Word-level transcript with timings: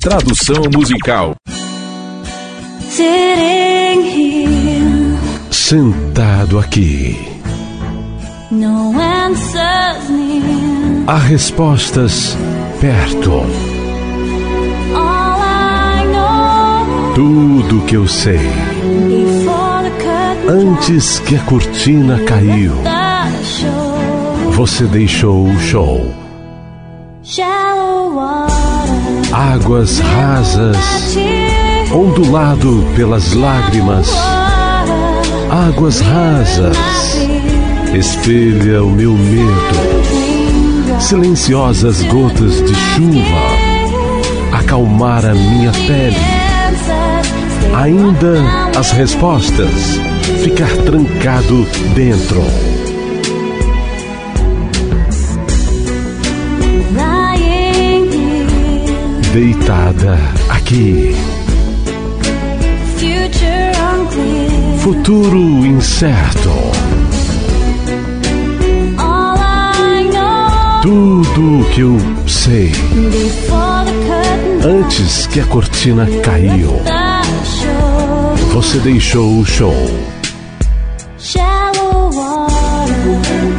Tradução 0.00 0.62
musical. 0.72 1.34
Sentado 5.50 6.58
aqui. 6.58 7.18
Há 11.06 11.16
respostas 11.16 12.36
perto. 12.80 13.42
Tudo 17.16 17.84
que 17.86 17.96
eu 17.96 18.06
sei. 18.06 18.38
Antes 20.48 21.18
que 21.20 21.34
a 21.34 21.40
cortina 21.40 22.20
caiu, 22.20 22.72
você 24.52 24.84
deixou 24.84 25.48
o 25.48 25.58
show. 25.58 26.14
Águas 29.32 30.00
rasas, 30.00 31.16
ondulado 31.92 32.82
pelas 32.96 33.34
lágrimas. 33.34 34.10
Águas 35.50 36.00
rasas, 36.00 36.76
espelha 37.94 38.82
o 38.82 38.90
meu 38.90 39.12
medo. 39.12 40.98
Silenciosas 40.98 42.02
gotas 42.04 42.64
de 42.64 42.74
chuva, 42.74 44.58
acalmar 44.58 45.24
a 45.26 45.34
minha 45.34 45.72
pele. 45.72 46.16
Ainda 47.74 48.70
as 48.78 48.92
respostas, 48.92 50.00
ficar 50.42 50.70
trancado 50.84 51.66
dentro. 51.94 52.42
Deitada 59.32 60.18
aqui. 60.48 61.14
Futuro 64.78 65.66
incerto. 65.66 66.50
Tudo 70.82 71.68
que 71.70 71.80
eu 71.80 71.98
sei. 72.26 72.72
Antes 74.64 75.26
que 75.26 75.40
a 75.40 75.44
cortina 75.46 76.06
caiu, 76.22 76.80
você 78.52 78.78
deixou 78.78 79.40
o 79.40 79.44
show. 79.44 79.74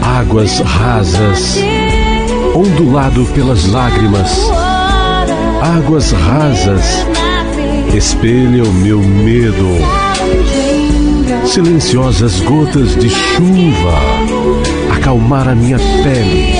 Águas 0.01 0.59
rasas, 0.59 1.57
ondulado 2.55 3.25
pelas 3.33 3.65
lágrimas 3.67 4.49
águas 5.61 6.11
rasas 6.11 7.05
espelha 7.95 8.63
o 8.63 8.73
meu 8.73 8.99
medo. 8.99 9.67
Silenciosas 11.45 12.39
gotas 12.41 12.95
de 12.95 13.09
chuva 13.09 13.99
acalmar 14.95 15.47
a 15.47 15.55
minha 15.55 15.77
pele. 16.03 16.55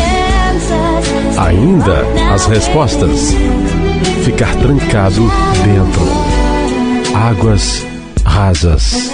Ainda 1.37 2.05
as 2.33 2.45
respostas. 2.47 3.35
Ficar 4.23 4.53
trancado 4.55 5.29
dentro. 5.63 7.15
Águas 7.15 7.85
rasas. 8.25 9.13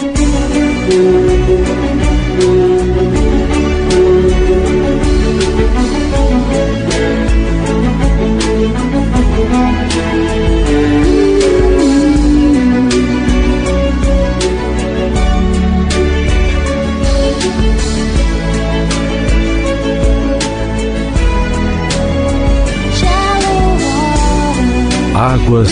Águas 25.26 25.72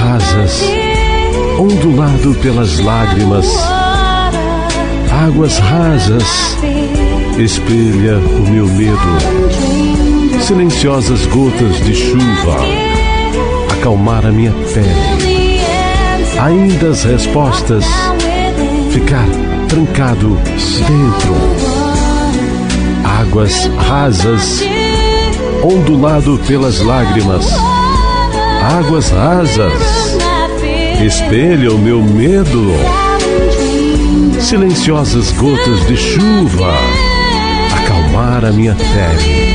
rasas, 0.00 0.62
ondulado 1.58 2.34
pelas 2.36 2.78
lágrimas. 2.78 3.46
Águas 5.26 5.58
rasas, 5.58 6.56
espelha 7.38 8.16
o 8.16 8.50
meu 8.50 8.66
medo. 8.66 10.40
Silenciosas 10.40 11.26
gotas 11.26 11.84
de 11.84 11.94
chuva, 11.94 12.56
acalmar 13.74 14.24
a 14.24 14.32
minha 14.32 14.52
pele. 14.72 15.60
Ainda 16.40 16.88
as 16.88 17.04
respostas, 17.04 17.84
ficar 18.90 19.26
trancado 19.68 20.34
dentro. 20.88 21.34
Águas 23.20 23.66
rasas, 23.86 24.62
ondulado 25.62 26.40
pelas 26.46 26.80
lágrimas 26.80 27.73
águas 28.64 29.10
rasas. 29.10 30.16
Espelha 31.04 31.70
o 31.72 31.78
meu 31.78 32.02
medo. 32.02 32.72
Silenciosas 34.40 35.30
gotas 35.32 35.86
de 35.86 35.96
chuva. 35.96 36.72
Acalmar 37.76 38.44
a 38.44 38.52
minha 38.52 38.74
pele. 38.74 39.54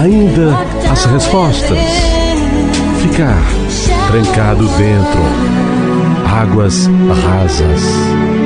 Ainda 0.00 0.66
as 0.90 1.04
respostas. 1.04 1.78
Ficar 3.02 3.42
trancado 4.10 4.66
dentro. 4.68 5.20
Águas 6.26 6.88
rasas. 7.24 8.37